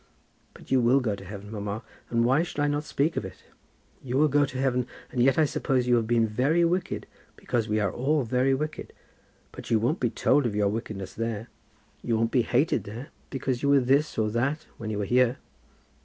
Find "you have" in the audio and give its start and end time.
5.85-6.07